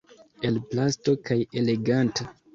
[0.49, 2.29] El plasto kaj „eleganta“.